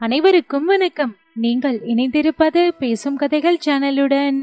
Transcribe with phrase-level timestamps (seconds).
[0.00, 1.16] அனைவருக்கும் வணக்கம்.
[1.34, 4.38] நீங்கள் இணைந்திருப்பது பேசும் கதைகள் சேனலுடன்.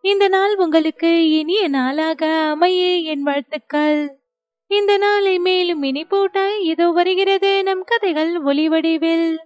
[0.00, 4.20] இந்த நாள் உங்களுக்கு இனிய நாளாக அமைய என் வாழ்த்துக்கள்.
[4.66, 9.36] இந்த நாளை மேலும் இனி போட்டாய் இதோ வருகிறது நம் கதைகள் ஒளிவடிவில்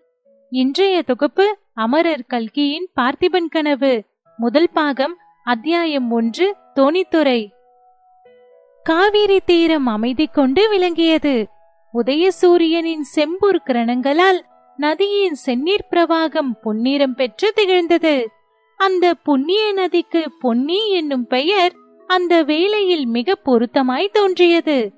[0.51, 4.05] இன்றைய தொகுப்பு அமரர் கல்கியின் பார்த்திபன் கனவு.
[4.37, 7.49] முதல் பாகம் அத்தியாயம் ஒன்று தோணித்துறை.
[8.83, 11.47] காவிரி தீரம் அமைதி கொண்டு விளங்கியது.
[11.95, 14.43] உதய சூரியனின் செம்பூர் கிரணங்களால்
[14.77, 18.29] நதியின் செந்நீர் பிரவாகம் பொன்னிறம் பெற்று திகழ்ந்தது.
[18.77, 21.73] அந்த புண்ணிய நதிக்கு பொன்னி என்னும் பெயர்
[22.07, 24.93] அந்த வேளையில் மிக பொருத்தமாய் தோன்றியது.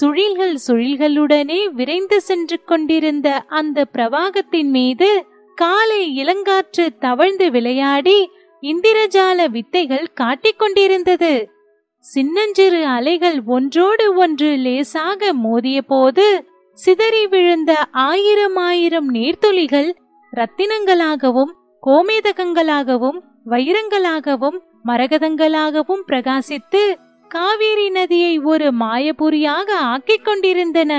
[0.00, 8.30] சுழில்கள் சுழில்களுடனே விரைந்து சென்று கொண்டிருந்த அந்த பிரவாகத்தின் மீது காலை இளங்காற்று தவழ்ந்து விளையாடி
[8.62, 11.50] இந்திரஜால வித்தைகள் காட்டிக் கொண்டிருந்தது.
[11.98, 19.90] சின்னஞ்சிறு அலைகள் ஒன்றோடு ஒன்று லேசாக மோதிய போது சிதறி விழுந்த ஆயிரம் ஆயிரம் நீர்த்துளிகள்
[20.32, 21.52] ரத்தினங்களாகவும்
[21.82, 26.82] கோமேதகங்களாகவும் வைரங்களாகவும் மரகதங்களாகவும் பிரகாசித்து
[27.28, 30.92] காவேரி நதியை ஒரு மாயபுரியாக ஆக்கிக் கொண்டிருந்தன.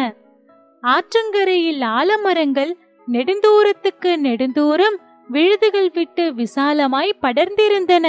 [0.83, 2.73] ஆற்றங்கரையில் ஆலமரங்கள்
[3.07, 8.07] நெடுந்தூரத்துக்கு நெடுந்தூரம் விழுதுகள் விட்டு விசாலமாய் படர்ந்திருந்தன.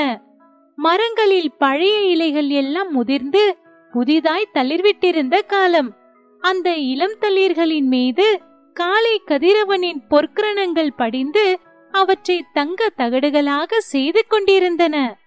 [0.76, 3.58] மரங்களில் பழைய இலைகள் எல்லாம் முதிர்ந்து
[3.92, 5.90] புதிதாய் தளிர்விட்டிருந்த காலம்.
[6.40, 8.40] அந்த இளம் தளிர்களின் மீது
[8.74, 11.58] காலை கதிரவனின் பொற்கிரணங்கள் படிந்து
[11.92, 15.18] அவற்றை தங்க தகடுகளாக செய்து கொண்டிருந்தன.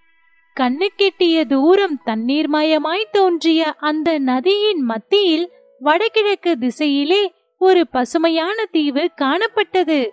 [0.56, 10.08] கண்ணுக்கெட்டிய தூரம் தண்ணீர்மயமாய் தோன்றிய அந்த நதியின் மத்தியில் வடகிழக்கு திசையிலே ஒரு பசுமையான தீவு காணப்பட்டது.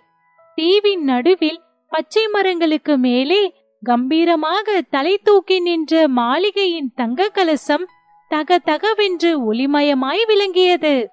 [0.55, 7.85] தீவின் நடுவில் பச்சை மரங்களுக்கு மேலே கம்பீரமாக தலை தூக்கி நின்ற மாளிகையின் தங்க கலசம்
[8.27, 11.09] தக தகவென்று ஒளிமயமாய் விளங்கியது.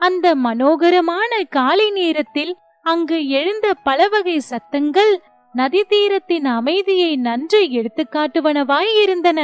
[0.00, 5.22] அந்த மனோகரமான காலை நேரத்தில் அங்கு எழுந்த பல வகை சத்தங்கள்
[5.54, 9.40] நதி தீரத்தின் அமைதியை நன்று எடுத்துக்காட்டுவனவாய் இருந்தன.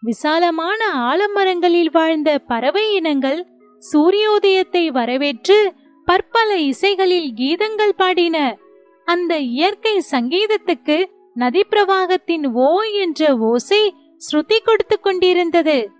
[0.00, 0.80] விசாலமான
[1.10, 3.46] ஆலமரங்களில் வாழ்ந்த பறவை இனங்கள்
[3.92, 5.72] சூரியோதயத்தை வரவேற்று
[6.04, 8.56] பற்பல இசைகளில் கீதங்கள் பாடின.
[9.04, 11.04] அந்த இயற்கை சங்கீதத்துக்கு
[11.34, 13.94] நதி பிரவாகத்தின் ஓ என்ற ஓசை
[14.26, 15.90] ஸ்ருதி கொடுத்து கொண்டிருந்தது.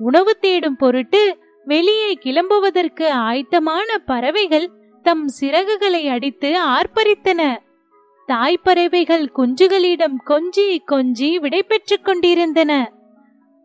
[0.00, 4.70] உணவு தேடும் பொருட்டு வெளியே கிளம்புவதற்கு ஆயத்தமான பறவைகள்
[5.02, 7.56] தம் சிறகுகளை அடித்து ஆர்ப்பரித்தன.
[8.26, 12.92] தாய்ப்பறவைகள் குஞ்சுகளிடம் கொஞ்சி கொஞ்சி விடை பெற்றுக் கொண்டிருந்தன.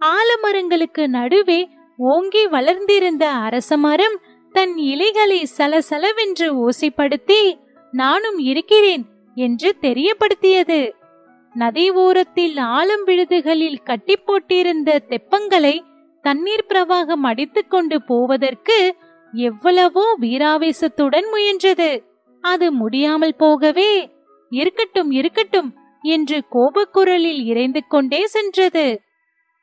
[0.02, 4.18] ஆலமரங்களுக்கு நடுவே ஓங்கி வளர்ந்திருந்த அரசமரம்
[4.52, 7.42] தன் இலைகளை சலசலவென்று ஓசைப்படுத்தி
[7.92, 10.92] நானும் இருக்கிறேன் என்று தெரியப்படுத்தியது.
[11.54, 15.76] நதி ஓரத்தில் ஆலம் விழுதுகளில் கட்டி போட்டிருந்த தெப்பங்களை
[16.26, 18.96] தண்ணீர் பிரவாகம் அடித்துக் கொண்டு போவதற்கு
[19.34, 22.04] எவ்வளவோ வீராவேசத்துடன் முயன்றது.
[22.44, 23.92] அது முடியாமல் போகவே
[24.52, 25.70] இருக்கட்டும் இருக்கட்டும்
[26.02, 29.02] என்று கோபக்குரலில் இறைந்து கொண்டே சென்றது.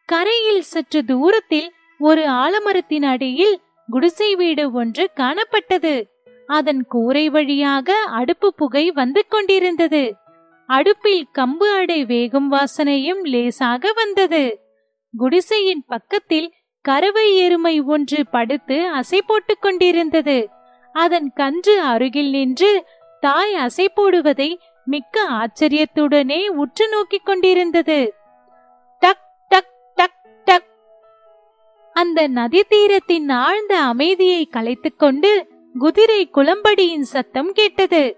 [0.08, 1.68] கரையில் சற்று தூரத்தில்
[1.98, 5.94] ஒரு ஆலமரத்தின் அடியில் குடிசை வீடு ஒன்று காணப்பட்டது.
[6.46, 10.04] அதன் கூரை வழியாக அடுப்பு புகை வந்து கொண்டிருந்தது.
[10.68, 14.42] அடுப்பில் கம்பு அடை வேகும் வாசனையும் லேசாக வந்தது.
[15.16, 16.52] குடிசையின் பக்கத்தில்
[16.82, 20.48] கறவை எருமை ஒன்று படுத்து அசை போட்டுக் கொண்டிருந்தது.
[20.92, 22.86] அதன் கன்று அருகில் நின்று
[23.20, 28.14] தாய் அசை போடுவதை மிக்க ஆச்சரியத்துடனே உற்று நோக்கிக் கொண்டிருந்தது.
[28.98, 30.64] டக் டக் டக் டக்.
[31.92, 35.46] அந்த நதி தீரத்தின் ஆழ்ந்த அமைதியை கலைத்துக் கொண்டு
[35.78, 38.16] குதிரை குளம்படியின் சத்தம் கேட்டது.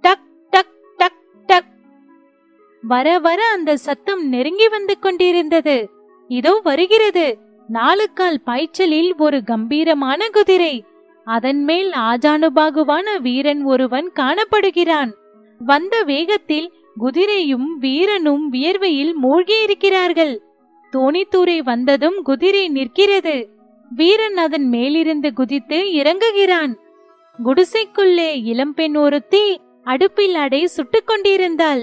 [0.00, 1.66] டக் டக் டக் டக்.
[2.82, 5.90] வர வர அந்த சத்தம் நெருங்கி வந்து கொண்டிருந்தது.
[6.30, 7.38] இதோ வருகிறது.
[7.68, 10.84] நாலுக்கால் பாய்ச்சலில் ஒரு கம்பீரமான குதிரை.
[11.24, 15.10] அதன் மேல் ஆஜானுபாகுவான வீரன் ஒருவன் காணப்படுகிறான்.
[15.58, 20.34] வந்த வேகத்தில் குதிரையும் வீரனும் வியர்வையில் மூழ்கியிருக்கிறார்கள்
[20.92, 23.36] தோணித்தூரை வந்ததும் குதிரை நிற்கிறது.
[23.96, 26.72] வீரன் அதன் மேலிருந்து குதித்து இறங்குகிறான்.
[27.44, 31.82] குடிசைக்குள்ளே இளம்பெண் ஒருத்தி அடுப்பில் அடை சுட்டுக் கொண்டிருந்தாள்.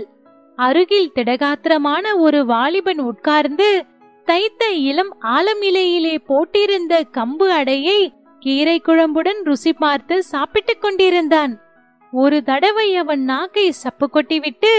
[0.55, 3.85] அருகில் திடகாத்திரமான ஒரு வாலிபன் உட்கார்ந்து
[4.29, 7.99] தைத்த இளம் ஆலமிலையிலே போட்டிருந்த கம்பு அடையை
[8.39, 11.53] கீரை குழம்புடன் ருசி பார்த்து சாப்பிட்டுக் கொண்டிருந்தான்.
[12.13, 14.73] ஒரு தடவை அவன் நாக்கை சப்பு கொட்டிவிட்டு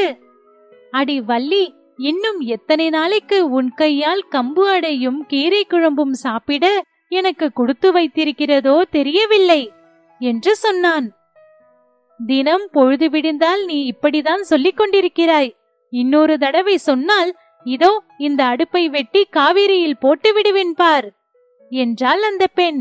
[0.90, 1.64] அடி வள்ளி
[1.96, 6.66] இன்னும் எத்தனை நாளைக்கு உன் கையால் கம்பு அடையும் கீரை குழம்பும் சாப்பிட
[7.08, 9.62] எனக்கு கொடுத்து வைத்திருக்கிறதோ தெரியவில்லை
[10.20, 11.08] என்று சொன்னான்.
[12.26, 15.50] தினம் பொழுது விடிந்தால் நீ இப்படிதான் சொல்லிக் கொண்டிருக்கிறாய்.
[15.92, 17.30] இன்னொரு தடவை சொன்னால்
[17.66, 21.08] இதோ இந்த அடுப்பை வெட்டி காவிரியில் போட்டு விடுவேன் பார்
[21.70, 22.80] என்றாள் அந்த பெண்.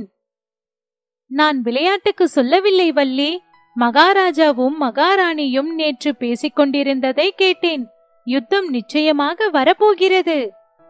[1.32, 3.32] நான் விளையாட்டுக்கு சொல்லவில்லை வள்ளி
[3.76, 7.84] மகாராஜாவும் மகாராணியும் நேற்று பேசிக் கொண்டிருந்ததை கேட்டேன்
[8.28, 10.40] யுத்தம் நிச்சயமாக வரப்போகிறது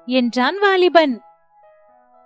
[0.07, 1.15] என்றான் வாலிபன்.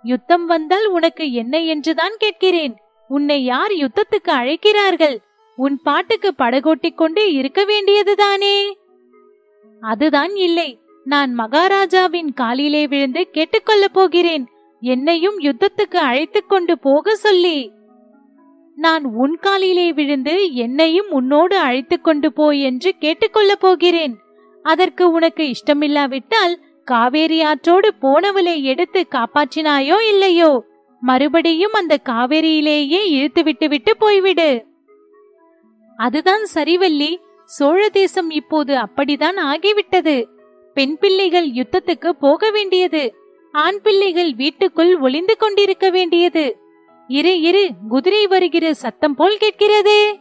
[0.04, 2.74] யுத்தம் வந்தால் உனக்கு என்ன என்றுதான் கேட்கிறேன்
[3.10, 5.16] உன்னை யார் யுத்தத்துக்கு அழைக்கிறார்கள்
[5.58, 8.56] உன் பாட்டுக்கு படகோட்டிக் கொண்டு இருக்க வேண்டியதுதானே?
[9.82, 10.68] அதுதான் இல்லை
[11.04, 14.46] நான் மகாராஜாவின் காலிலே விழுந்து கேட்டுக்கொள்ளப் போகிறேன்.
[14.80, 17.72] என்னையும் யுத்தத்துக்கு அழைத்துக் கொண்டு போக சொல்லி.
[18.76, 24.16] நான் உன் காலிலே விழுந்து என்னையும் உன்னோடு அழைத்துக் கொண்டு போய் என்று கேட்டுக்கொள்ளப் போகிறேன்.
[24.62, 26.54] அதற்கு உனக்கு இஷ்டமில்லாவிட்டால்
[26.84, 30.64] காவேரி ஆற்றோடு போனவளை எடுத்து காப்பாற்றினாயோ இல்லையோ?
[31.00, 34.64] மறுபடியும் அந்த காவேரியிலேயே இழுத்து விட்டு விட்டு போய்விடு.
[35.96, 37.16] அதுதான் சரிவல்லி.
[37.44, 40.26] சோழ தேசம் இப்போது அப்படிதான் ஆகிவிட்டது.
[40.74, 43.14] பெண் பிள்ளைகள் யுத்தத்துக்கு போக வேண்டியது.
[43.52, 46.56] ஆண் பிள்ளைகள் வீட்டுக்குள் ஒளிந்து கொண்டிருக்க வேண்டியது.
[47.08, 50.20] இரு இரு குதிரை வருகிற சத்தம் போல் கேட்கிறதே.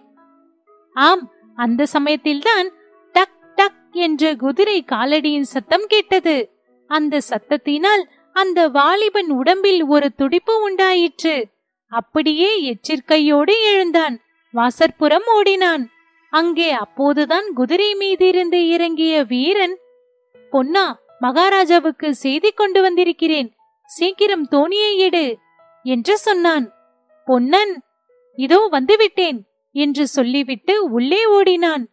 [0.94, 2.72] ஆம் அந்த சமயத்தில்தான்
[3.12, 6.50] டக் டக் என்ற குதிரை காலடியின் சத்தம் கேட்டது.
[6.88, 11.48] அந்த சத்தத்தினால் அந்த வாலிபன் உடம்பில் ஒரு துடிப்பு உண்டாயிற்று.
[11.88, 14.20] அப்படியே எச்சரிக்கையோடு எழுந்தான்.
[14.54, 15.90] வாசற்புறம் ஓடினான்.
[16.30, 19.78] அங்கே அப்போதுதான் குதிரை மீதிருந்து இறங்கிய வீரன்
[20.52, 23.50] பொன்னா மகாராஜாவுக்கு செய்தி கொண்டு வந்திருக்கிறேன்.
[23.86, 25.38] சீக்கிரம் தோணியை எடு
[25.84, 26.66] என்று சொன்னான்.
[27.28, 27.74] பொன்னன்
[28.38, 29.40] இதோ வந்துவிட்டேன்
[29.76, 31.84] என்று சொல்லிவிட்டு உள்ளே ஓடினான்.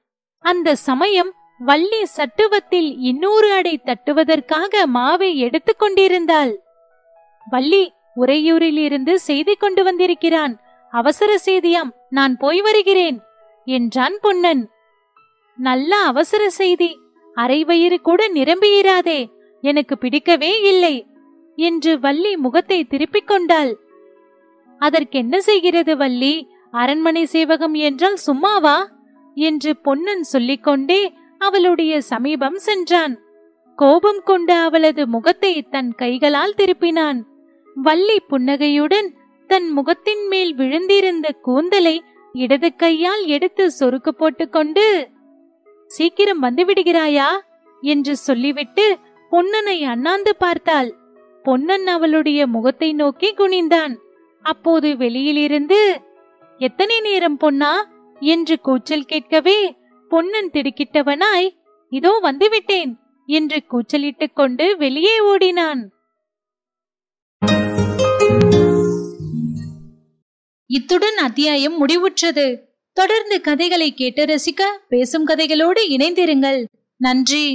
[0.44, 6.52] அந்த சமயம் வள்ளி சட்டுவத்தில் இன்னொரு அடை தட்டுவதற்காக மாவை எடுத்துக் கொண்டிருந்தாள்.
[7.50, 10.54] வள்ளி உறையூரிலிருந்து செய்தி கொண்டு வந்திருக்கிறான்.
[10.92, 13.18] அவசர செய்தியாம் நான் போய் வருகிறேன்
[13.64, 14.62] என்றான் பொன்னன்.
[15.58, 16.90] நல்ல அவசர செய்தி.
[17.38, 19.20] அரை வயிறு கூட நிரம்பியிராதே
[19.64, 20.94] எனக்கு பிடிக்கவே இல்லை
[21.58, 23.72] என்று வள்ளி முகத்தை திருப்பிக் கொண்டாள்.
[24.80, 26.34] அதற்கென்ன செய்கிறது வள்ளி?
[26.72, 28.76] அரண்மனை சேவகம் என்றால் சும்மாவா?
[29.36, 31.00] என்று பொன்னன் சொல்லிக்கொண்டே
[31.40, 33.14] அவளுடைய சமீபம் சென்றான்.
[33.78, 37.18] கோபம் கொண்ட அவளது முகத்தை தன் கைகளால் திருப்பினான்.
[37.76, 39.08] வள்ளி புன்னகையுடன்
[39.50, 41.96] தன் முகத்தின் மேல் விழுந்திருந்த கூந்தலை
[42.34, 44.86] இடது கையால் எடுத்து சொருக்கு போட்டுக்கொண்டு
[45.88, 47.26] சீக்கிரம் வந்து விடுகிறாயா?
[47.80, 48.98] என்று சொல்லிவிட்டு
[49.32, 50.96] பொன்னனை அண்ணாந்து பார்த்தாள்.
[51.42, 53.96] பொன்னன் அவளுடைய முகத்தை நோக்கி குனிந்தான்.
[54.42, 56.02] அப்போது வெளியிலிருந்து
[56.58, 57.90] எத்தனை நேரம் பொன்னா?
[58.20, 59.76] என்று கூச்சல் கேட்கவே
[60.08, 61.56] பொன்னன் திடுக்கிட்டவனாய்
[61.90, 62.96] இதோ வந்துவிட்டேன்
[63.26, 65.92] என்று கூச்சலிட்டுக் கொண்டு வெளியே ஓடினான்.
[70.66, 72.67] இத்துடன் அத்தியாயம் முடிவுற்றது.
[73.00, 76.64] தொடர்ந்து கதைகளை கேட்டு ரசிக்க பேசும் கதைகளோடு இணைந்திருங்கள்.
[76.96, 77.46] நன்றி.